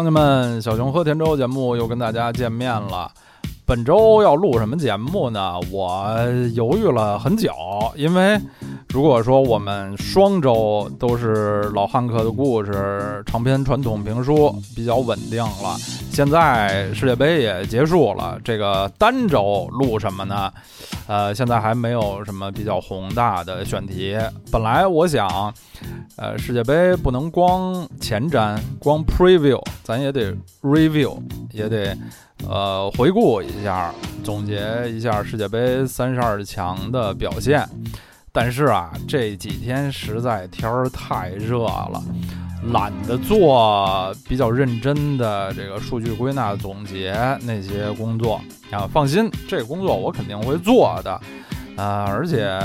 [0.00, 3.10] 兄弟们，小熊喝甜粥节目又跟大家见面了。
[3.66, 5.60] 本周要录什么节目呢？
[5.70, 6.16] 我
[6.54, 7.52] 犹豫了很久，
[7.96, 8.40] 因为
[8.92, 15.76] 如果说我们双周都是老汉克的故事、长篇传统评书比较稳定了，
[16.10, 20.52] 现在世界杯也结束了，这个单周录什么呢？
[21.06, 24.18] 呃，现在还没有什么比较宏大的选题。
[24.50, 25.54] 本来我想，
[26.16, 31.16] 呃，世界杯不能光前瞻、光 preview，咱也得 review，
[31.52, 31.96] 也得。
[32.48, 37.68] 呃，回顾一下，总结一下世界杯三十二强的表现。
[38.32, 42.02] 但是啊，这几天实在天儿太热了，
[42.72, 48.88] 懒得做比较认真的这个数据归纳总结那些工作啊。
[48.92, 51.10] 放心，这个工作我肯定会做的，
[51.76, 52.56] 啊，而且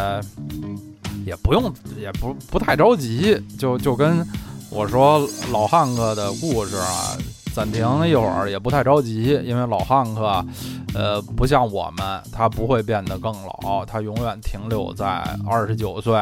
[1.26, 3.42] 也不用，也不不太着急。
[3.58, 4.24] 就就跟
[4.70, 7.18] 我说老汉哥的故事啊。
[7.56, 10.46] 暂停一会儿也不太着急，因为老汉克，
[10.94, 16.14] 呃，不像我们，他不会变得更老，他永远停留在二十九岁。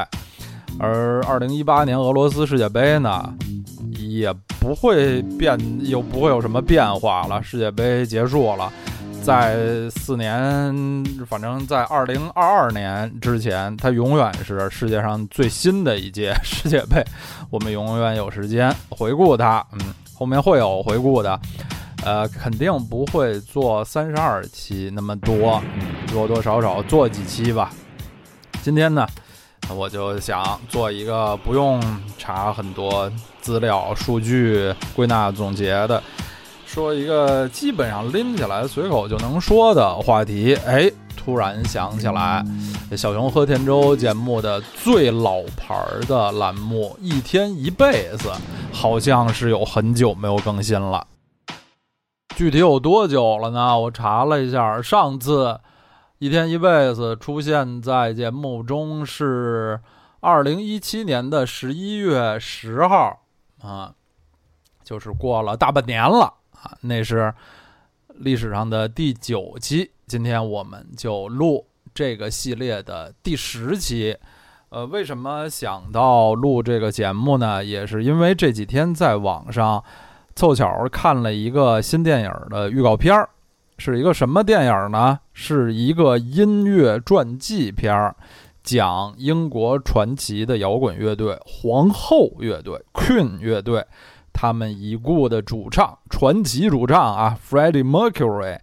[0.79, 3.33] 而二零一八年俄罗斯世界杯呢，
[3.97, 7.41] 也不会变，又不会有什么变化了。
[7.41, 8.71] 世界杯结束了，
[9.23, 17.03] 在四年，反正在二零二二年之前，他永远是世界上最新的一届世界杯。
[17.49, 19.79] 我们永远有时间回顾它，嗯。
[20.13, 21.39] 后面会有回顾的，
[22.05, 25.61] 呃，肯定不会做三十二期那么多，
[26.11, 27.71] 多多少少做几期吧。
[28.61, 29.05] 今天呢，
[29.75, 31.81] 我就想做一个不用
[32.17, 36.01] 查很多资料、数据归纳总结的，
[36.65, 40.55] 说一个基本上拎起来随口就能说的话题。
[40.65, 40.89] 哎，
[41.23, 42.43] 突然想起来，
[42.97, 45.75] 小熊喝甜粥节目的最老牌
[46.07, 48.29] 的栏目《一天一辈子》。
[48.75, 51.05] 好像是有很久没有更新了，
[52.35, 53.79] 具体有多久了呢？
[53.79, 55.59] 我查了一下，上次
[56.17, 59.79] 一天一辈子出现在节目中是
[60.21, 63.21] 二零一七年的十一月十号
[63.61, 63.93] 啊，
[64.83, 67.31] 就是过了大半年了啊，那是
[68.15, 69.91] 历史上的第九期。
[70.07, 74.15] 今天我们就录这个系列的第十期。
[74.69, 77.63] 呃，为什么想到录这个节目呢？
[77.63, 79.83] 也是因为这几天在网上
[80.35, 83.29] 凑巧看了一个新电影的预告片儿，
[83.77, 85.19] 是一个什么电影呢？
[85.31, 88.15] 是一个音乐传记片儿，
[88.63, 93.85] 讲英国传奇的摇滚乐队皇后乐队 Queen 乐队，
[94.33, 98.57] 他们已故的主唱，传奇主唱啊，Freddie Mercury。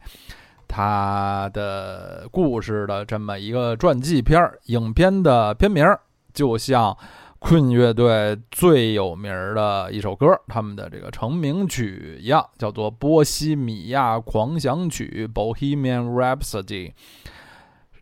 [0.69, 5.85] 他的故事的这么一个传记片儿，影片的片名
[6.33, 6.97] 就像
[7.41, 16.93] Queen 乐队最有名的一首歌，他们的这个成名曲一样，叫做《波西米亚狂想曲》（Bohemian Rhapsody）。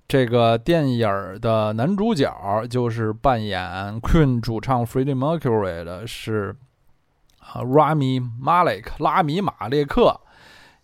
[0.07, 1.09] 这个电影
[1.41, 2.31] 的男主角
[2.69, 3.63] 就是扮演
[4.01, 6.55] Queen 主唱 Freddie Mercury 的，是
[7.53, 10.21] 啊，Rami Malek 拉米马列克。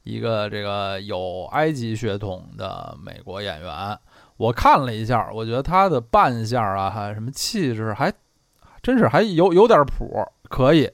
[0.03, 3.99] 一个这个有埃及血统的美国演员，
[4.37, 8.13] 我看了一下，我觉得他的扮相啊，还什么气质，还
[8.83, 10.91] 真是还有有点谱，可以。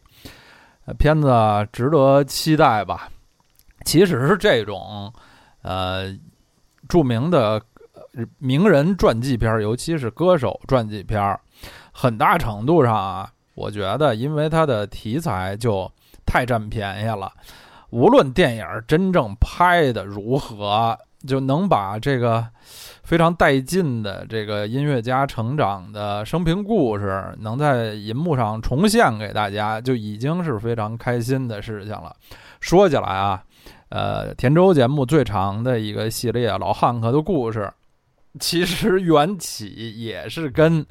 [0.97, 1.28] 片子
[1.72, 3.08] 值得期待吧？
[3.84, 5.12] 其实是这种，
[5.62, 6.16] 呃，
[6.88, 7.60] 著名的
[8.38, 11.37] 名人传记片，尤其是歌手传记片，
[11.92, 15.91] 很大程度上啊，我觉得因为它的题材就
[16.25, 17.31] 太占便宜了。
[17.91, 22.47] 无论电影真正拍的如何，就能把这个
[23.03, 32.14] 非常带劲的这个音乐家成长的生平故事，能在银幕上重现给大家，就已经是非常开心的事情了。
[32.61, 33.43] 说起来啊，
[33.88, 37.61] 呃，田周节目最长的一个系列《老汉克的故事》，
[38.38, 40.87] 其实缘起也是跟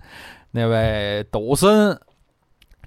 [0.51, 1.97] 那位抖森。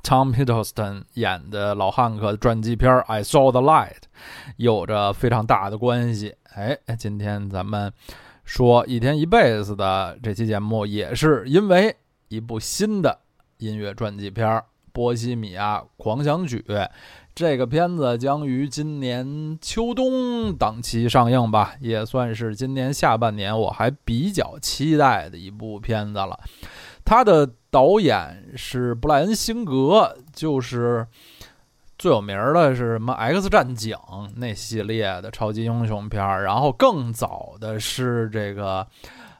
[0.03, 3.89] Tom Hiddleston 演的老汉克传记片《I Saw the Light》
[4.57, 6.35] 有着非常大的关系。
[6.55, 7.93] 哎，今天咱们
[8.45, 11.95] 说一天一辈子的这期节目，也是因为
[12.29, 13.17] 一部新的
[13.59, 14.47] 音乐传记片
[14.93, 16.65] 《波西米亚狂想曲》。
[17.35, 26.39] 这个片子将于今年秋冬档期上映吧，也算是今年下半年我还比较期待的一部片子了。
[27.05, 31.07] 它的导演是布莱恩·辛格，就是
[31.99, 33.97] 最有名的是什么《X 战警》
[34.37, 38.87] 那系列的超级英雄片儿，然后更早的是这个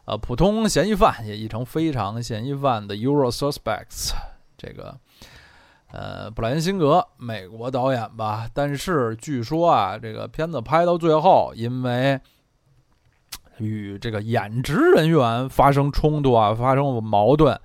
[0.07, 4.09] 呃普通嫌疑犯也译成非常嫌疑犯的《Euro Suspects》
[4.57, 4.97] 这个
[5.93, 8.49] 呃，布莱恩辛格，美国导演吧。
[8.55, 12.19] 但是据说啊，这个片子拍到最后，因为
[13.59, 17.61] 与这个演职人员发生冲突啊，发生矛盾，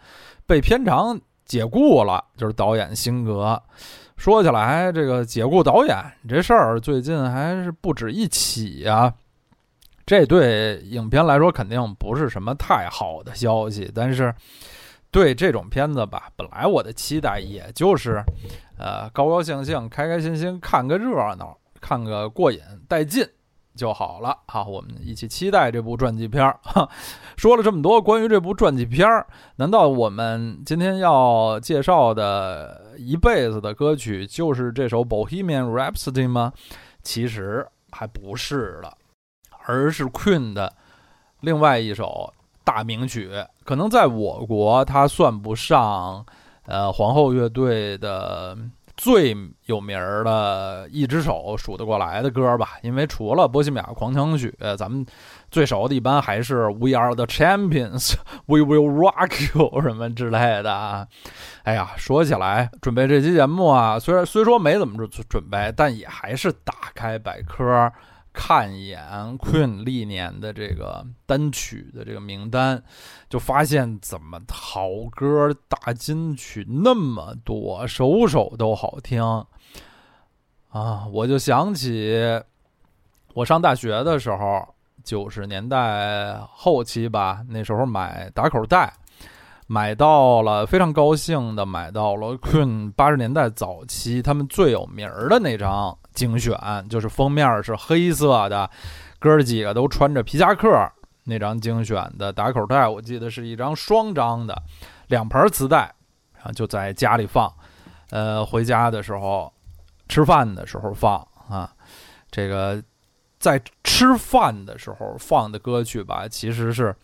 [0.47, 2.23] 被片场解雇了。
[2.35, 3.61] 就是导演辛格。
[4.15, 5.95] 说起来，这个解雇导演
[6.27, 9.13] 这事儿，最近还是不止一起呀。
[10.05, 13.91] 这对影片来说，肯定不是什么太好的消息。
[13.93, 14.33] 但是。
[15.09, 18.21] 对这种片子吧，本来我的期待也就是，
[18.77, 22.59] 呃，高高兴兴、开开心心看个热闹，看个过瘾、
[22.89, 23.25] 带劲
[23.77, 24.35] 就好了。
[24.47, 26.59] 好，我们一起期待这部传记片儿。
[27.37, 29.25] 说了这么多关于这部传记片儿，
[29.57, 36.51] 难道我们今天要介绍的一辈子的歌曲就是这首《Bohemian Rhapsody》吗？
[37.03, 38.97] 其实还不是了，
[39.65, 40.73] 而是 Queen 的
[41.41, 42.33] 另外一首。
[42.63, 43.31] 大名曲
[43.63, 46.25] 可能在我国它算不上，
[46.65, 48.57] 呃，皇后乐队的
[48.97, 52.71] 最有名儿的一只手数得过来的歌吧。
[52.81, 55.05] 因为除了《波西米亚狂想曲》，咱们
[55.49, 58.11] 最熟的一般还是《We Are the Champions
[58.47, 61.07] 》，《We Will Rock You 》什么之类的啊。
[61.63, 67.91] 哎呀，说起来，准备这期节目啊，虽然虽说没怎么准准备，但也还是打开百科。
[68.39, 69.03] 看一眼
[69.39, 72.81] Queen 历年的这个单曲的这个名单，
[73.27, 79.23] 就发现怎么好歌大金曲那么多，首首都好听
[80.69, 81.07] 啊！
[81.11, 82.15] 我就想起
[83.33, 84.67] 我上大学的时候，
[85.03, 88.93] 九十年代后期吧，那时候买打口袋，
[89.65, 95.97] 买到了非常高兴的买到了 Queen 八十年代早期他们最有名儿的那张。
[96.17, 96.57] 精选
[96.89, 98.67] 就是封面是黑色的，
[99.19, 100.67] 哥儿几个都穿着皮夹克。
[101.25, 104.63] 那张精选的打口袋，我记得是一张双张的，
[105.09, 105.93] 两盘磁带，
[106.33, 107.53] 然后就在家里放。
[108.09, 109.53] 呃，回家的时候，
[110.09, 111.15] 吃饭的时候放
[111.47, 111.71] 啊。
[112.31, 112.81] 这个
[113.37, 116.95] 在吃饭的时候放的歌曲吧，其实是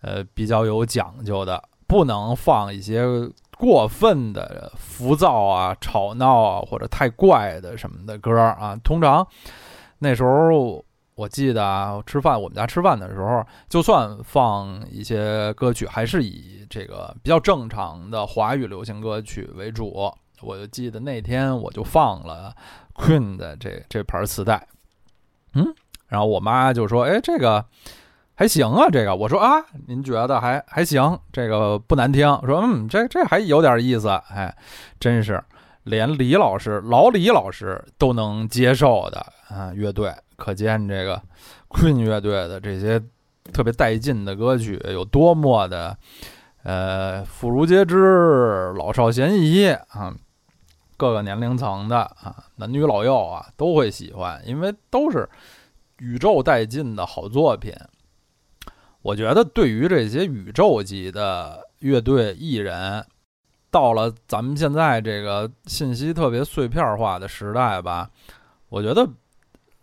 [0.00, 3.04] 呃比较有讲究的，不能放一些。
[3.56, 9.26] 过分的浮躁啊、吵闹啊，或者太怪的什么的歌啊，通常
[9.98, 10.84] 那时候
[11.14, 20.12] 我记得啊，吃饭我们家吃饭的时候，就算放一些歌曲，还是以这个比较正常的华语流行歌曲为主。
[20.42, 22.54] 我就记得那天我就放了
[22.94, 24.66] Queen 的这这盘磁带，
[25.54, 25.74] 嗯，
[26.08, 27.64] 然后我妈就说：“哎，这个。”
[28.36, 32.26] 还行啊，这个我说啊，您觉得还还行，这个不难听。
[32.44, 34.52] 说嗯，这这还有点意思，哎，
[34.98, 35.40] 真是
[35.84, 41.22] 连李老师老李老师都能接受的啊，乐队可见这个
[41.68, 43.00] Queen 乐队的这些
[43.52, 45.96] 特别带劲的歌曲有多么的
[46.64, 50.12] 呃妇孺皆知，老少咸宜啊，
[50.96, 55.28] 各个年龄层的啊，男女老幼啊都会喜欢，因为都是
[55.98, 57.72] 宇宙带劲的好作品。
[59.04, 63.04] 我觉得，对于这些宇宙级的乐队艺人，
[63.70, 68.08] 到了咱们现在这个信息特别碎片化的时代吧，
[68.70, 69.06] 我觉得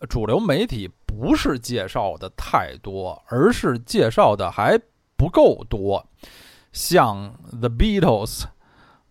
[0.10, 4.76] 主流媒体不是介绍的太多，而是介绍的还
[5.16, 6.04] 不够多。
[6.74, 8.46] 像 The Beatles、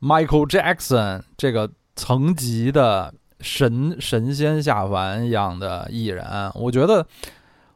[0.01, 7.07] Michael Jackson 这个层级的神神仙下凡一样的艺人，我觉得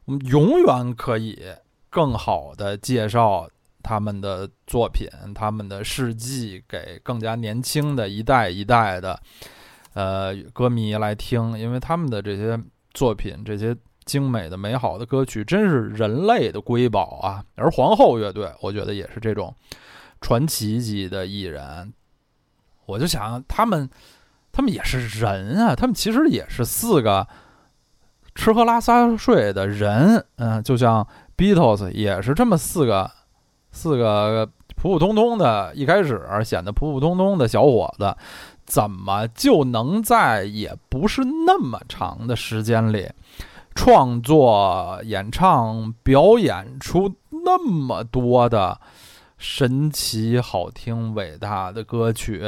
[0.03, 1.41] 我们永远可以。
[1.95, 3.49] 更好的介绍
[3.81, 9.17] 他们的作品、他们的事迹给更加年轻的一代一代的
[9.93, 12.61] 呃歌迷来听，因为他们的这些
[12.93, 13.73] 作品、这些
[14.03, 17.41] 精美的、美好的歌曲，真是人类的瑰宝啊！
[17.55, 19.55] 而皇后乐队，我觉得也是这种
[20.19, 21.93] 传奇级的艺人。
[22.87, 23.89] 我就想，他们
[24.51, 27.25] 他们也是人啊，他们其实也是四个
[28.35, 31.07] 吃喝拉撒睡的人，嗯，就像。
[31.37, 33.11] Beatles 也是这么四个，
[33.71, 38.15] 四个普普通通的，一开始显得普普通通的小伙子，
[38.65, 43.09] 怎么就能在也不是那么长的时间里，
[43.73, 48.79] 创作、演唱、表演出那么多的
[49.37, 52.41] 神奇、好听、伟大的歌曲？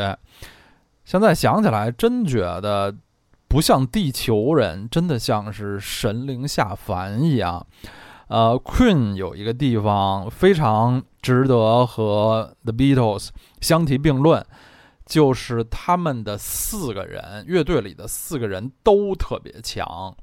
[1.03, 2.96] 现在想起来，真觉得
[3.48, 7.65] 不像地球人，真的像是神灵下凡一样。
[8.27, 13.29] 呃，Queen 有一个地方非常值得和 The Beatles
[13.62, 14.46] 相提并论，
[15.05, 20.13] 就是他们的四个人乐队里的四个人都特别强，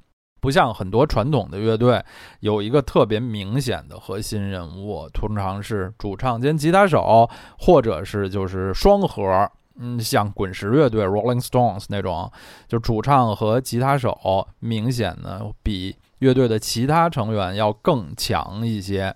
[0.41, 2.05] 不像很多传统的乐队
[2.41, 12.31] 有一个特别明显的核心人物，通常是主唱兼吉他手，或者是就是双核嗯，像滚石乐队 Rolling Stones 那种，
[12.69, 19.15] 就主唱和吉他手明显呢比乐队的其他成员要更强一些。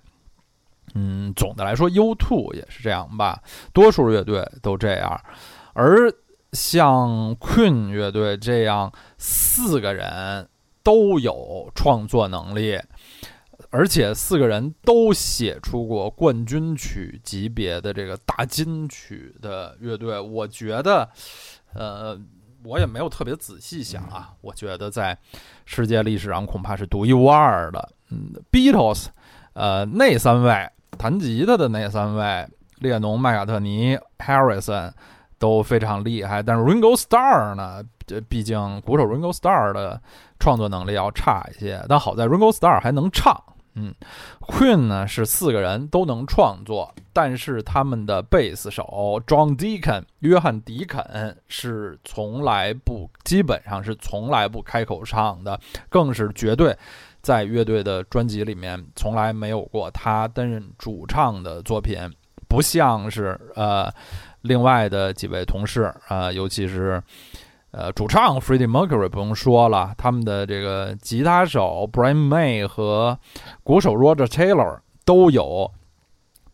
[0.94, 5.18] 嗯，总的来说，U2 也是这样吧，多数乐队都这样。
[5.72, 6.12] 而
[6.52, 10.48] 像 Queen 乐队这样四个人
[10.82, 12.78] 都有创作能力，
[13.70, 21.08] 而且四个人都写出过冠军曲级别的这个大金曲的乐队，我觉得，
[21.74, 22.18] 呃，
[22.64, 25.16] 我也没有特别仔细想啊，我觉得在
[25.64, 27.88] 世界历史上恐怕是独一无二的。
[28.10, 29.06] 嗯，Beatles，
[29.52, 30.68] 呃，那三位。
[30.96, 32.48] 弹吉他的那三位，
[32.78, 34.90] 列侬、麦卡特尼、Harrison
[35.38, 37.84] 都非常厉害，但是 Ringo Starr 呢？
[38.04, 40.00] 这毕竟鼓手 Ringo Starr 的
[40.40, 43.40] 创作能力要差一些，但好在 Ringo Starr 还能唱。
[43.80, 43.94] 嗯
[44.40, 55.58] ，Queen 呢是四个人都能创作，但是他们的贝斯手 John Deacon 约翰迪肯是从来不，基本上是从来不开口唱的，
[55.88, 56.76] 更是绝对。
[57.20, 61.98] 在乐队的专辑里面，从来没有过他担任主唱的作品，
[62.48, 63.92] 不像是呃，
[64.42, 67.02] 另外的几位同事啊，尤其是
[67.70, 73.18] 呃，主唱 Freddie Mercury 不用说了，他们的这个吉他手 Brian May 和
[73.62, 75.72] 鼓手 Roger Taylor 都有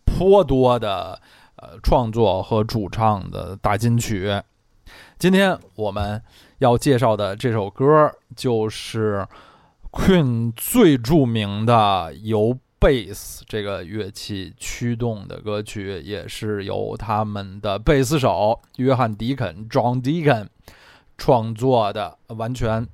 [0.05, 1.19] 颇多的
[1.55, 4.41] 呃创作和主唱的大金曲。
[5.17, 6.21] 今天我们
[6.59, 9.27] 要介绍的这首歌就是。
[9.97, 20.47] Queen 最著名的由贝斯这个乐器驱动的歌曲，也是由他们的贝斯手约翰·迪肯 （John Deacon）
[21.17, 22.87] 创作的，完全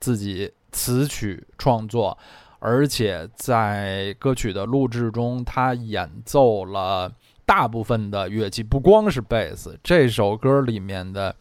[0.00, 2.16] 自己词曲创作，
[2.58, 7.12] 而且在歌曲的录制中，他演奏了
[7.44, 9.78] 大部分的乐器，不光是贝斯。
[9.82, 11.34] 这首歌里面的。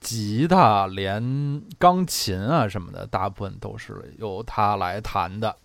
[0.00, 5.56] 吉他、连钢琴啊什么的，大部分都是由他来弹的。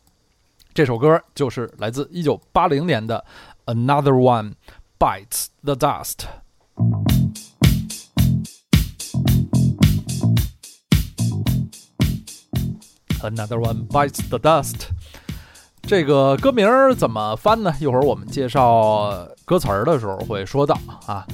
[0.74, 3.26] 这首歌就是来自一九八零年的
[3.76, 4.54] 《Another One
[4.98, 6.20] Bites the Dust》。
[13.22, 14.88] Another One Bites the Dust。
[15.84, 17.74] 这个歌名怎么翻呢？
[17.80, 21.26] 一会儿我们介绍歌词儿的时候会说到啊。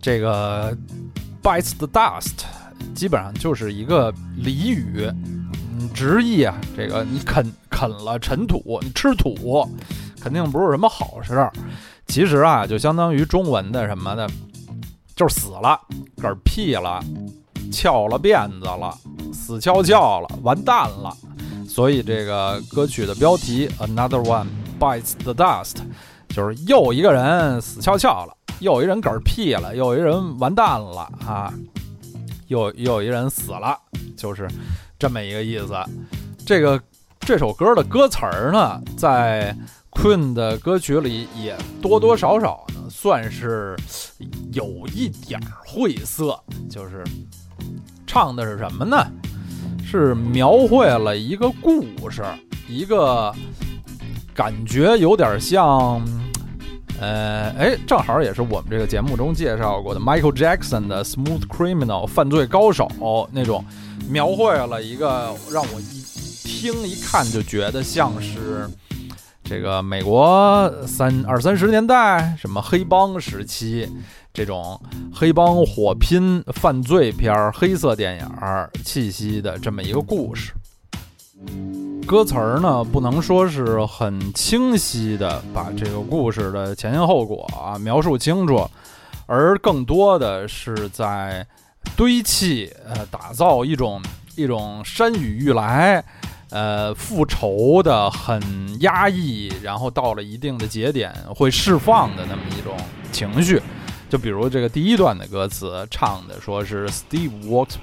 [0.00, 0.76] 这个。
[1.42, 2.44] Bites the dust，
[2.94, 9.68] 基本上就是一个俚语，嗯，直译啊，这个你啃啃了尘土，你吃土，
[10.20, 11.50] 肯定不是什么好事。
[12.06, 14.30] 其实啊，就相当于中文的什么的，
[15.16, 15.76] 就是死了，
[16.16, 17.02] 嗝屁了，
[17.72, 18.96] 翘了辫子了，
[19.32, 21.12] 死翘翘了，完蛋了。
[21.66, 25.76] 所以这个歌曲的标题 Another One Bites the Dust，
[26.28, 28.36] 就是又一个人死翘翘了。
[28.60, 31.52] 又一人嗝屁了，又一人完蛋了啊！
[32.46, 33.76] 又又一人死了，
[34.16, 34.48] 就是
[34.96, 35.74] 这么一个意思。
[36.46, 36.80] 这个
[37.18, 39.56] 这首歌的歌词儿呢，在
[39.90, 43.76] Queen 的歌曲里也多多少少呢，算是
[44.52, 46.38] 有一点晦涩。
[46.70, 47.02] 就是
[48.06, 49.04] 唱的是什么呢？
[49.92, 52.24] 是描绘了一个故事，
[52.66, 53.30] 一个
[54.34, 56.02] 感觉有点像。
[56.98, 62.88] 呃，哎，正好也是我们这个节目中介绍过的 Michael Jackson 的《Smooth Criminal》犯罪高手
[63.32, 63.64] 那种，
[64.08, 66.02] 描绘了一个让我一
[66.44, 68.70] 听一看就觉得像是
[69.44, 73.88] 这个美国三二三十年代什么黑帮时期
[74.32, 74.80] 这种
[75.14, 78.28] 黑帮火拼犯罪片、黑色电影
[78.84, 80.52] 气息的这么一个故事。
[82.06, 88.68] 歌词儿呢，不能说是很清晰的把这个故事的前因后果啊描述清楚，
[89.26, 91.46] 而更多的是在
[91.96, 94.00] 堆砌呃打造一种
[94.36, 96.02] 一种山雨欲来，
[96.52, 98.40] 呃复仇的很
[98.82, 102.76] 压抑，然后到了一定的节点会释放的那么一种
[103.10, 103.60] 情绪。
[104.08, 107.76] 就比如这个第一段的歌词唱的说是 Steve walks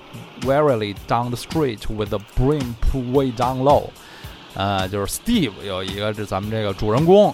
[0.44, 3.90] warily down the street with a brim pulled way down low。
[4.56, 7.34] 呃，就是 Steve 有一个，是咱们这个主人公，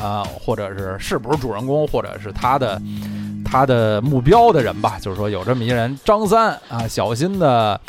[0.00, 2.80] 啊，或者是是不是主人公，或者是他的
[3.44, 4.98] 他的目标的人吧。
[5.00, 7.80] 就是说有这么一人，张三啊，小心的，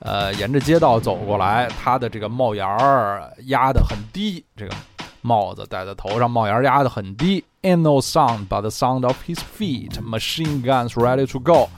[0.00, 4.74] 呃，沿着街道走过来，他的这个帽檐儿压得很低，这个
[5.22, 7.44] 帽子戴在头上，帽檐压得很低。
[7.62, 11.68] Ain't no sound but the sound of his feet, machine guns ready to go。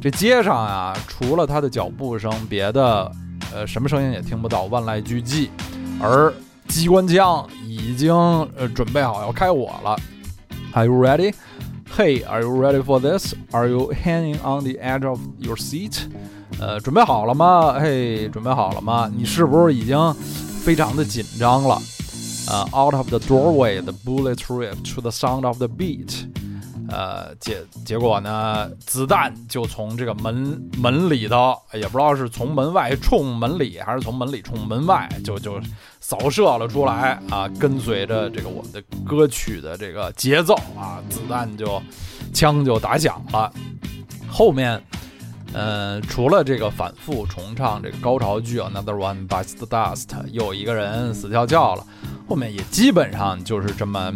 [0.00, 3.10] 这街上啊，除了他的脚步声，别的。
[3.52, 5.48] 呃，什么声音也听不到，万籁俱寂，
[6.00, 6.32] 而
[6.68, 8.14] 机关枪已经
[8.56, 9.96] 呃准备好要开火了。
[10.72, 11.34] Are you ready?
[11.96, 13.34] Hey, are you ready for this?
[13.50, 16.02] Are you hanging on the edge of your seat?
[16.58, 17.74] 呃，准备好了吗？
[17.80, 19.10] 嘿，准备好了吗？
[19.14, 20.14] 你是不是已经
[20.62, 21.80] 非常的紧张了？
[22.48, 26.26] 呃，Out of the doorway, the bullets rip to the sound of the beat.
[26.88, 35.60] 呃，结结果呢，子弹就从这个门门里头，也不知道是从门外冲门里，还是从门里冲门外，就就
[36.00, 37.48] 扫射了出来啊！
[37.60, 41.80] 跟随着这个我们的歌曲的这个节奏啊，子弹就
[42.34, 43.52] 枪就打响了。
[44.28, 44.82] 后面，
[45.52, 51.84] 呃，除了这个反复重唱这个高潮句 Another one bites the dust，又一个人死翘翘了，
[52.28, 54.12] 后面也基本上就是这么。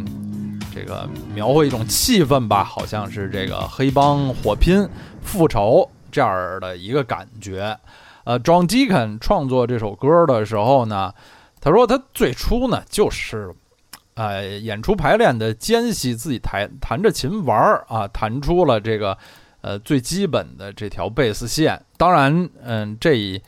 [0.77, 4.85] 这个描绘一种气氛吧，好像是这个黑帮火拼、
[5.23, 7.79] 复仇这样的一个感觉。
[8.25, 11.15] 呃，John Deacon 创作这首歌的时候呢，
[11.61, 13.55] 他说他最初呢就是，
[14.15, 19.17] 呃，演出排练的间隙自己弹弹着琴玩儿啊，弹出了这个
[19.65, 21.81] 呃最基本的这条贝斯线。
[21.97, 23.43] 当然，嗯，这。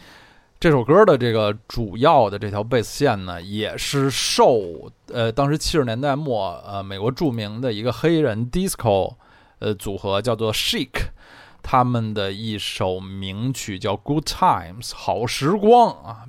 [0.58, 9.14] 这首歌的这个主要的这条贝斯线呢，也是受呃当时七十年代末呃美国著名的一个黑人 disco
[9.58, 10.88] 呃组合叫做 Chic，
[11.62, 16.24] 他们的一首名曲叫 Good Times 好时光啊，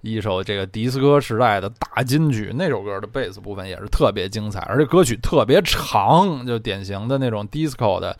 [0.00, 2.52] 一首这个迪斯科时代的大金曲。
[2.54, 8.16] 那首歌的贝斯部分也是特别精彩，而且歌曲特别长，就典型的那种 disco 的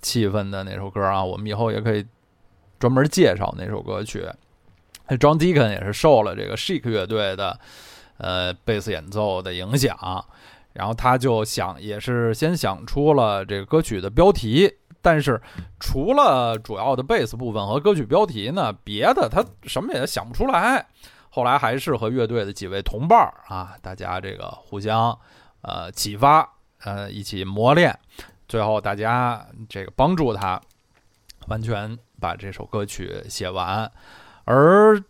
[0.00, 1.24] 气氛的那首歌啊。
[1.24, 2.06] 我们以后也可以
[2.78, 4.24] 专门介绍那首歌曲。
[5.08, 7.58] John Deacon 也是受了这个 Chic 乐队的
[8.18, 9.96] 呃贝斯演奏的影响，
[10.72, 14.68] 然后他就想，也是先想出了这个歌曲的标题，
[15.00, 15.40] 但是
[15.78, 20.86] 除了主要的贝斯部分和歌曲标题呢，别的他什么也想不出来。
[21.30, 25.16] 后来还是和乐队的几位同伴啊，大家这个互相
[25.60, 26.50] 呃启发，
[26.82, 27.96] 呃一起磨练，
[28.48, 30.60] 最后大家这个帮助他
[31.48, 33.90] 完全把这首歌曲写完。
[34.44, 35.02] 而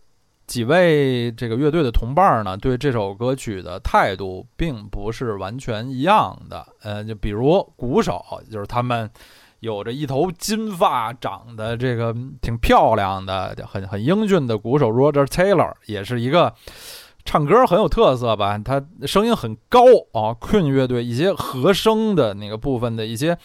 [0.46, 6.66] 几位这个乐队的同伴呢，对这首歌曲的态度并不是完全一样的。
[6.83, 9.11] 呃，就比如鼓手，就是他们
[9.59, 16.55] 有着一头金发，长得这个挺漂亮的，很很英俊的鼓手 Roger Taylor，也是一个
[17.27, 18.57] 唱歌很有特色吧。
[18.57, 19.81] 他声音很高
[20.12, 23.37] 啊，Queen 乐队一些和声的那个部分的一些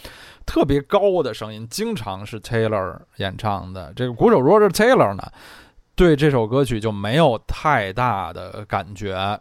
[0.46, 3.92] 特别高的声音，经常是 Taylor 演唱的。
[3.96, 5.24] 这个鼓手 Roger Taylor 呢？
[5.94, 9.40] 对这首歌曲就没有太大的感觉，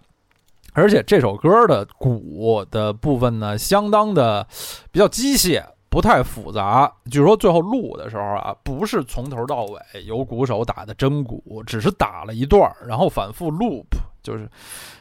[0.73, 4.47] 而且这首歌的鼓的部分呢，相当的
[4.91, 6.93] 比较机械，不太复杂。
[7.11, 13.87] 据说最后录的时候啊，不是从头到尾由鼓手打的真鼓，只是打了一段，然后反复 loop，
[14.23, 14.49] 就是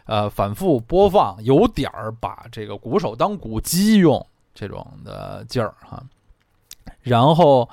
[0.05, 6.03] 呃反复播放，有点儿把这个鼓手当鼓机用这种的劲儿哈，
[7.01, 7.69] 然后。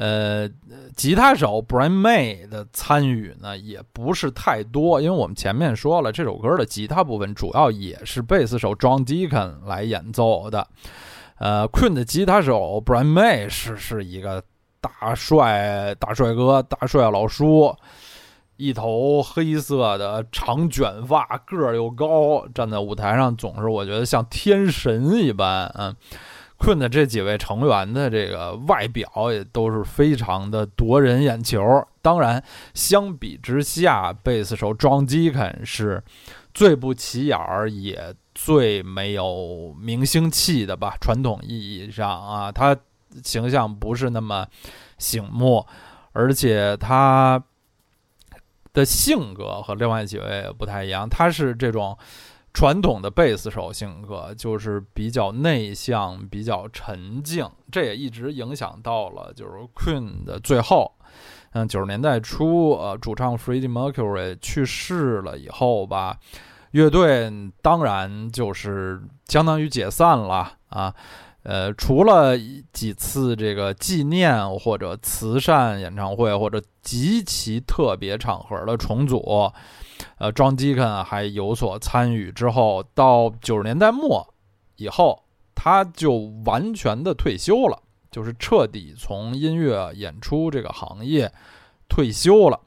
[0.00, 0.48] 呃，
[0.94, 10.64] 吉他手 Brian May 的参与呢，也不是太多，因为我们前面说了，这首歌的吉他部分主要也是贝斯手 John Deacon 来演奏的。
[11.38, 14.40] 呃，Queen 的吉他手 Brian May 是是一个
[14.80, 17.74] 大帅大帅哥、大帅老叔，
[18.58, 25.96] 一头黑色的长卷发，个儿又高，站在舞台上总是我觉得像天神一般，嗯。
[26.60, 31.86] 困的这几位成员的这个外表也都是非常的夺人眼球。
[32.02, 32.42] 当然，
[32.74, 36.02] 相比之下，贝斯手 John Deacon 是
[36.52, 40.96] 最不起眼儿，也最没有明星气的吧？
[41.00, 42.76] 传统意义上啊，他
[43.22, 44.44] 形象不是那么
[44.98, 45.64] 醒目，
[46.10, 47.40] 而且他
[48.72, 51.96] 的性格和另外几位不太一样，他是这种。
[52.54, 60.92] 传统的贝斯手性格就是比较内向、比较沉静，这也一直影响到了就是 Queen 的最后。
[61.52, 66.18] 嗯，九十年代初，呃，主唱 Freddie Mercury 去世了以后吧，
[66.72, 67.30] 乐队
[67.62, 70.92] 当然就是相当于解散了啊。
[71.48, 72.36] 呃，除了
[72.74, 79.50] 几次这个纪念或者慈善演唱会或者极其特别场合的重组。
[80.18, 84.34] 呃，John Deacon 还有所参与之后，到九十年代末
[84.76, 87.80] 以后，他就完全的退休了，
[88.10, 91.32] 就是彻底从音乐演出这个行业
[91.88, 92.60] 退休了。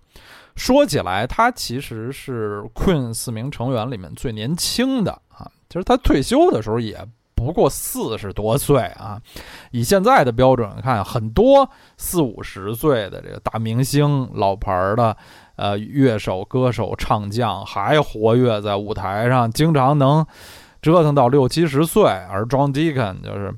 [0.55, 7.07] 说起来，他其实是 Queen 四名成员里面最年轻的啊，其实他退休的时候也
[7.45, 9.21] 不过四十多岁啊。
[9.71, 15.15] 以现在的标准看，很多四五十岁的这个大明星、老牌的。
[15.57, 20.25] 呃，乐手、歌手、唱将还活跃在舞台上，经常能
[20.81, 22.03] 折腾到六七十岁。
[22.03, 23.53] 而 John Deacon 就是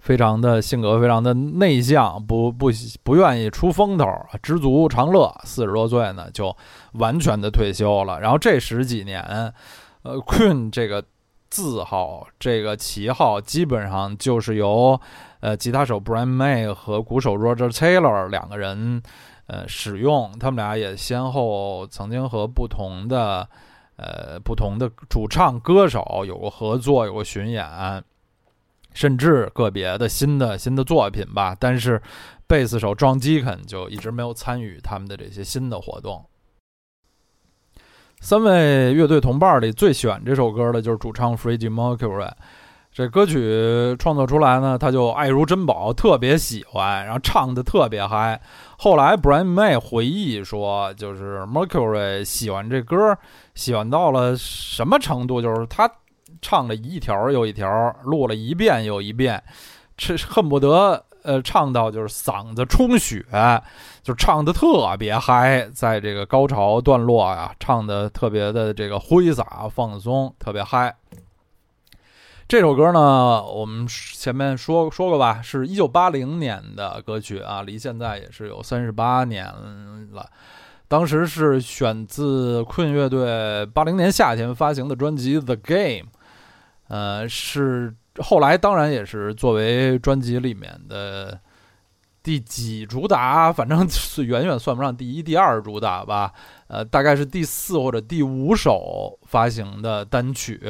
[0.00, 2.68] 非常的性格非常的内向，不不
[3.04, 4.06] 不愿意出风头，
[4.42, 5.32] 知足常乐。
[5.44, 6.56] 四十多岁呢，就
[6.94, 8.18] 完全的退休了。
[8.18, 9.22] 然后这十几年，
[10.02, 11.04] 呃，Queen 这个
[11.54, 15.00] 字号、这个旗号，基本上就是由
[15.38, 19.00] 呃吉他手 Brian May 和鼓手 Roger Taylor 两个人
[19.46, 20.36] 呃使用。
[20.40, 23.48] 他们俩也先后曾经和不同的
[23.94, 27.64] 呃不同的主唱歌手有过合作，有过巡演。
[28.92, 32.00] 甚至个别的新的新的作品吧，但是
[32.46, 36.24] 贝斯手 John Deacon 就一直没有参与他们的这些新的活动。
[38.24, 42.30] 三位乐队同伴里最喜欢这首歌的就是主唱 Freddie Mercury。
[42.90, 48.40] 这歌曲创作出来呢，他就爱如珍宝，特别喜欢，然后唱的特别嗨。
[48.78, 53.14] 后来 Brian May 回忆说，就是 Mercury 喜欢这歌，
[53.54, 55.86] 喜欢到了什么程度，就是他。
[56.40, 59.42] 唱了一条又一条，录了一遍又一遍，
[59.96, 63.24] 这恨不得呃唱到就是嗓子充血，
[64.02, 70.94] 就唱的特别嗨，在这个高潮段落啊，唱的特别的这个挥洒放松，特别嗨。
[72.46, 79.46] 这首歌呢，我们前面说说过吧，是一九八零年的歌曲啊，离现在也是有三十八年
[80.12, 80.28] 了。
[80.86, 85.76] 当时是选自 Queen 乐队八零年夏天发行的专辑《The Game》。
[86.88, 91.38] 呃，是后来当然也是作为专辑里面的
[92.22, 96.32] 第几主打，反正是远远算不上第一、第二主打吧。
[96.68, 100.60] 呃，大概是第四或者第五首发行的单曲。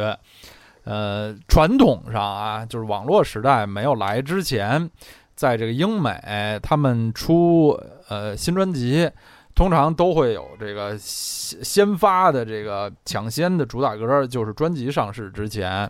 [0.85, 4.91] 呃，传统上啊，就是网络时代没有来之前，
[5.35, 7.79] 在这个英美，他们出
[8.09, 9.11] 呃新专辑。
[9.55, 15.89] 通常都会有这个先先发的这个抢先的主打歌，就是专辑上市之前，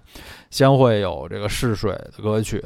[0.51, 2.63] 先会有这个试水的歌曲，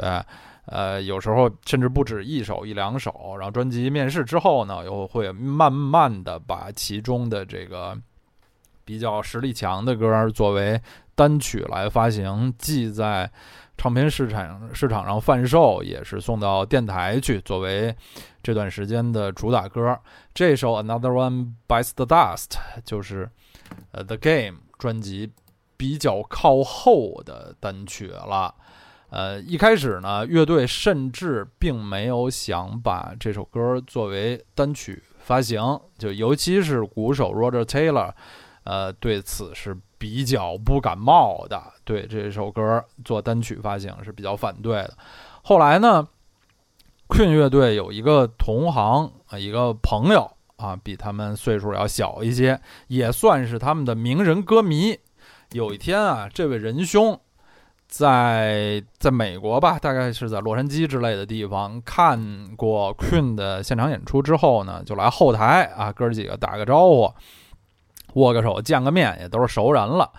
[0.67, 3.37] 呃，有时候甚至不止一首一两首。
[3.39, 7.97] 然后专辑面世之后呢，又会慢慢的把其中的这个
[8.85, 10.81] 比较实力强的歌作为
[11.19, 13.29] 单曲来发行，既在
[13.77, 17.93] 唱片市场市场上贩售，也是送到电台去作为。
[18.41, 19.99] 这段时间的主打歌，
[20.33, 22.53] 这首 Another One Bites the Dust
[22.85, 23.29] 就是
[23.91, 25.33] 呃 The Game 专辑
[25.77, 28.55] 比较靠后的单曲了。
[29.11, 38.13] 呃，一开始呢，乐队甚至并没有想把这首歌作为单曲发行，就尤其是鼓手 Roger Taylor，
[38.65, 44.97] 呃，对此是比较不感冒的，对这首歌做单曲发行是比较反对的。
[45.43, 46.07] 后来呢
[47.09, 54.99] ？Queen 乐队有一个同行啊，一个朋友啊，比他们岁数要小一些，也算是他们的名人歌迷。
[55.53, 57.19] 有一天啊，这位仁兄
[57.87, 67.11] 在在美国吧，大概是在洛杉矶之类的地方看过 Queen 的现场演出之后呢，就来后台啊，哥几个打个招呼，
[68.15, 70.11] 握个手，见个面，也都是熟人了。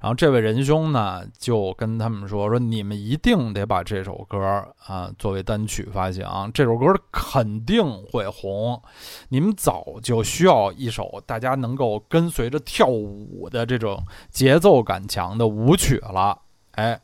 [0.00, 4.36] 然后这位仁兄呢，就跟他们说：“说你们一定得把这首歌
[4.84, 8.82] 啊作为单曲发行，这首歌肯定会红。
[9.28, 16.36] 你们早就需要一首大家能够跟随着跳舞的这种节奏感强的舞曲了。”
[16.74, 17.00] 哎，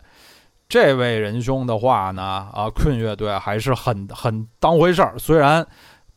[0.68, 2.20] 这位仁兄的话呢，
[2.52, 5.64] 啊，Queen 乐队还是很很当回事儿，虽然。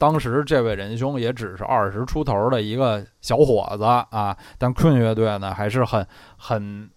[0.02, 6.90] 当时这位仁兄也只是二十出头的一个小伙子啊，但 Queen 乐队呢还是很很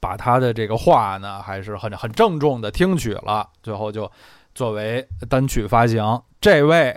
[0.00, 4.10] 把他的这个话呢还是很很郑重的听取了，最后就
[4.52, 6.20] 作为单曲发行。
[6.40, 6.92] 这位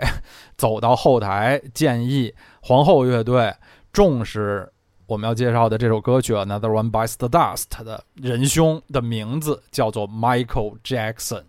[0.56, 3.54] 走到后台建议皇后乐队
[3.92, 4.68] 重视
[5.06, 11.44] 我们要介绍的这首歌曲《Another One Bites the Dust》的仁兄的名字叫做 Michael Jackson。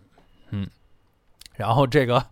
[0.50, 0.68] 嗯，
[1.56, 2.24] 然后这个。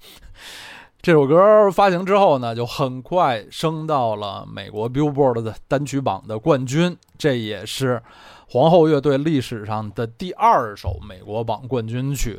[1.07, 6.97] 这首歌发行之后呢，就很快升到了美国 Billboard 的单曲榜的冠军。
[7.17, 8.03] 这也是
[8.49, 12.37] 皇后乐队历史上的第二首美国榜冠军曲。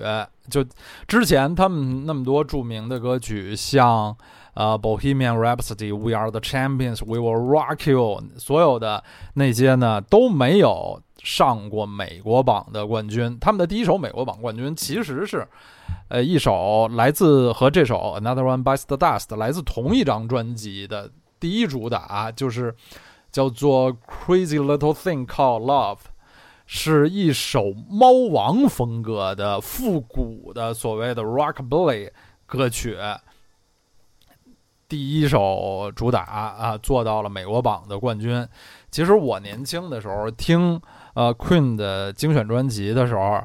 [0.49, 0.65] 就
[1.07, 4.13] 之前他们那么多著名的歌曲，像
[4.53, 9.01] 呃《Bohemian Rhapsody》、《We Are the Champions》、《We Will Rock You》，所有的
[9.35, 13.37] 那些呢都没有上过美国榜的冠军。
[13.39, 15.47] 他们的第一首美国榜冠军其实是。
[16.09, 22.73] 呃，一首来自和这首《Another One Bites the Dust》来自同一张专辑的第一主打，就是
[23.29, 25.97] 叫做《Crazy Little Thing Called Love》，
[26.65, 32.11] 是一首猫王风格的复古的所谓的 Rockabilly
[32.45, 32.97] 歌曲。
[34.87, 38.47] 第一首主打啊，做到了美国榜的冠军。
[38.89, 40.79] 其实我年轻的时候听
[41.15, 43.43] 呃 Queen 的精选专辑的时候。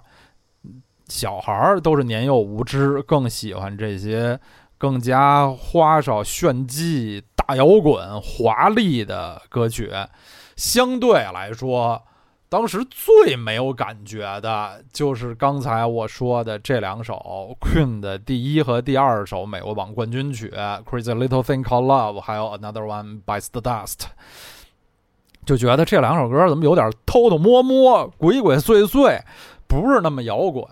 [1.12, 4.40] 小孩儿都是年幼无知，更喜欢这些
[4.79, 9.92] 更加花哨、炫技、大摇滚、华丽的歌曲。
[10.57, 12.03] 相对来说，
[12.48, 20.48] 当时最没有感觉的就是刚才我说的这两首 Queen 的第一和第二首美国榜冠军曲
[20.85, 24.07] 《Crazy Little Thing Called Love》，还有 Another One Bites the Dust。
[25.44, 29.20] 就觉得这两首歌怎么有点偷偷摸摸、鬼鬼祟祟，
[29.80, 30.64] 不是那么摇滚。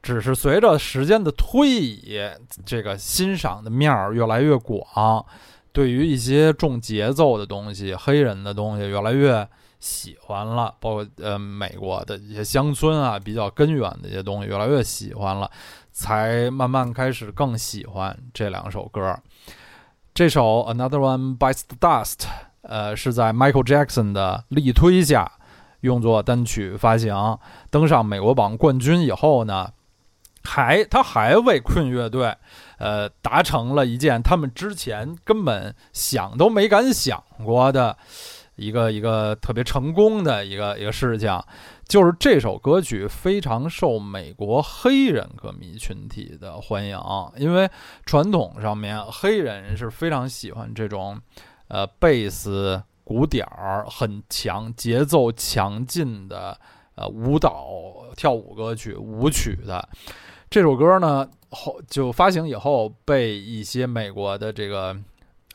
[0.00, 2.20] 只是随着时间的推移，
[2.64, 5.24] 这个欣赏的面儿越来越广，
[5.72, 9.48] 对于一些重节奏的东西、黑人的东西越来越
[9.80, 10.74] 喜欢了。
[10.78, 15.50] 包括呃美国的一些乡村啊，比较根源的一些东西越来越喜欢了，
[15.90, 19.18] 才慢慢开始更喜欢这两首歌。
[20.12, 22.18] 这首《Another One Bites the Dust》。
[22.66, 25.30] 呃，是在 Michael Jackson 的力推下，
[25.84, 27.38] 用作单曲发行，
[27.70, 29.70] 登上美国榜冠军以后呢，
[30.42, 32.34] 还他还为困乐队，
[32.78, 37.94] 呃，达成了一件他们之前根本想都没敢想过的
[38.56, 41.38] 一个一个特别成功的一个一个事情，
[41.86, 46.98] 就是这首歌曲非常受美国黑人歌迷群体的欢迎，
[47.36, 47.68] 因为
[48.06, 51.20] 传统上面黑人是非常喜欢这种。
[51.68, 56.58] 呃，贝斯、鼓点儿很强，节奏强劲的
[56.96, 59.88] 呃舞蹈跳舞歌曲、舞曲的
[60.50, 64.96] 这首歌呢，后就发行以后被一些美国的这个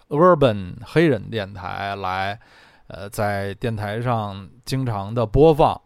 [0.07, 2.39] urban 黑人电台来
[2.87, 5.81] 呃在电台上经常的播放，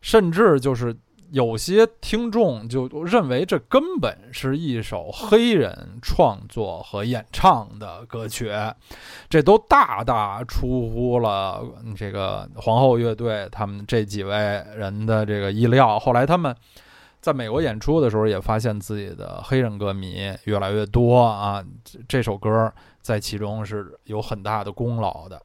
[0.00, 0.96] 甚至就是。
[1.30, 8.50] 有些听众就认为这根本是一首黑人创作和演唱的歌曲，
[9.28, 11.62] 这都大大出乎了
[11.96, 14.34] 这个皇后乐队他们这几位
[14.74, 15.98] 人的这个意料。
[15.98, 16.54] 后来他们
[17.20, 21.62] 在美国演出的时候，也发现自己的黑人歌迷越来越多啊，
[22.08, 25.40] 这首歌在其中是有很大的功劳的。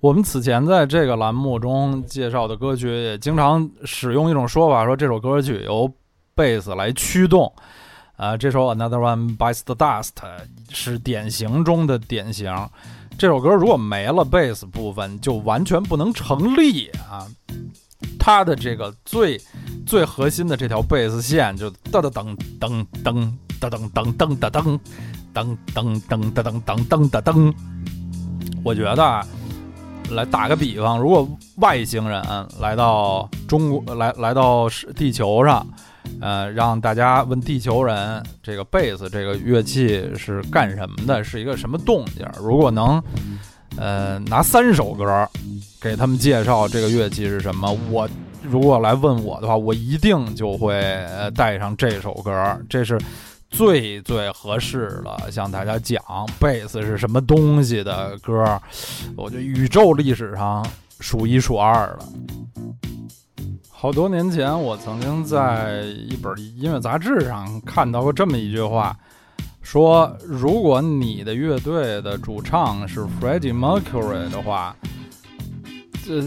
[0.00, 5.90] 我们此前在这个栏目中介绍的歌曲，也经常使用一种说法，说这首歌曲由
[6.34, 7.50] 贝斯来驱动。
[8.16, 10.12] 啊，这首 Another One Bites the Dust
[10.70, 12.54] 是典型中的典型。
[13.18, 17.26] 这首歌如果没了贝斯部分，就完全不能成立啊。
[18.18, 19.40] 它的这个最
[19.86, 24.78] 最核心的这条贝斯线，就噔噔噔噔噔噔噔噔噔噔
[25.32, 27.54] 噔噔噔噔噔噔噔噔噔。
[28.62, 29.26] 我觉得。
[30.10, 32.22] 来打个比方，如果外星人
[32.60, 35.66] 来到中国，来来到地球上，
[36.20, 42.26] 呃，让大家问地球人，这个贝斯这个乐器是干什么的，是一个什么动静？
[42.40, 43.02] 如果能，
[43.76, 45.28] 呃，拿三首歌
[45.80, 48.08] 给他们介绍这个乐器是什么，我
[48.42, 52.98] 如果来问我的话，我一定就会带上这首歌，这是。
[53.48, 56.02] 最最合适的向大家讲
[56.38, 58.60] 贝斯是什么东西的歌，
[59.16, 60.66] 我觉得宇宙历史上
[61.00, 62.06] 数一数二的。
[63.70, 68.96] 好多年前，我曾经在一本音乐杂志上看到过这么一句话，
[69.62, 74.74] 说如果你的乐队的主唱是 Freddie Mercury 的话，
[76.04, 76.22] 这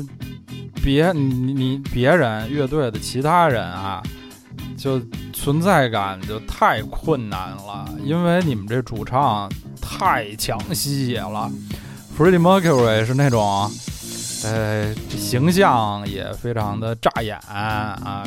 [0.82, 4.02] 别你你别人乐队的其他人啊。
[4.80, 5.00] 就
[5.34, 11.52] 存在感就太困难了，因为你们这主唱太强吸血了。
[12.18, 13.70] Freddie Mercury 是那种，
[14.46, 18.24] 呃，形象也非常的扎眼啊。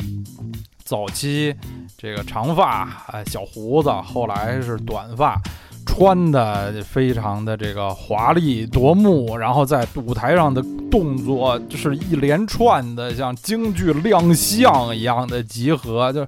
[0.85, 1.55] 早期
[1.97, 5.41] 这个长发啊，小胡子，后来是短发。
[5.85, 16.25] 穿的非常的这个华丽夺目，然后在舞台上的动作就是一连串的像京剧亮相一样的集合，就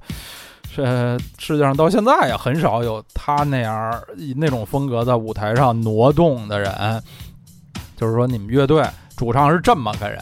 [0.73, 3.99] 是世界上到现在也很少有他那样
[4.35, 7.01] 那种风格在舞台上挪动的人。
[7.97, 8.83] 就是说，你们乐队
[9.15, 10.21] 主唱是这么个人，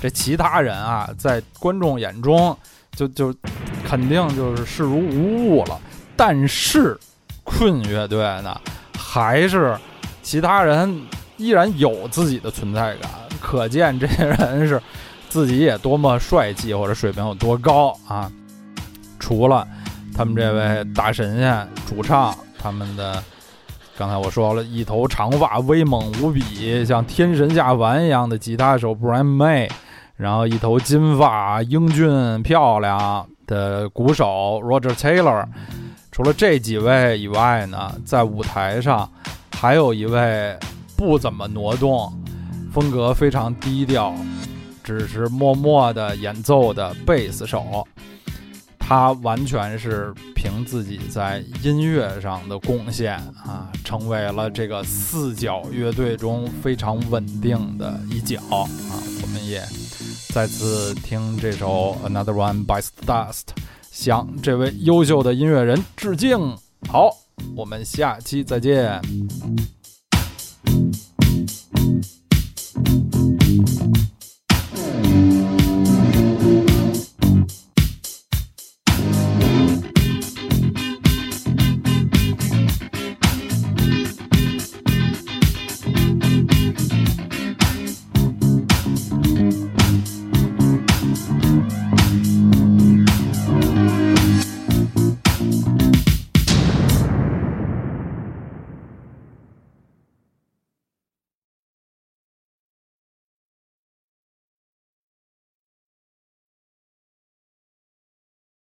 [0.00, 2.56] 这其他人啊，在观众眼中
[2.96, 3.34] 就就
[3.84, 5.80] 肯定就是视如无物了。
[6.16, 6.98] 但是。
[7.44, 8.58] 困乐队呢，
[8.96, 9.76] 还是
[10.22, 11.02] 其他人
[11.36, 14.80] 依然有自己的存在感，可见这些人是
[15.28, 18.30] 自己也多么帅气或者水平有多高啊！
[19.18, 19.66] 除了
[20.14, 23.22] 他们这位大神仙主唱，他们的
[23.96, 29.70] 刚才我说了一头长发威猛无比，像天神下凡一样的吉他手 Brian May，
[30.16, 35.46] 然后一头金发英俊漂亮的鼓手 Roger Taylor。
[36.12, 39.10] 除了这几位以外呢，在舞台上
[39.56, 40.54] 还有一位
[40.94, 42.12] 不怎么挪动、
[42.70, 44.14] 风格非常低调、
[44.84, 47.88] 只是默默的演奏的贝斯手。
[48.78, 53.14] 他完全是凭自己在音乐上的贡献
[53.46, 58.68] 啊，成为了这个四角乐队中非常稳定的一角啊。
[59.22, 59.64] 我们也
[60.28, 63.32] 再次听这首《Another One Bites the Dust》，
[63.92, 66.56] 向这位优秀的音乐人致敬。
[66.88, 67.14] 好，
[67.54, 68.98] 我们下期再见。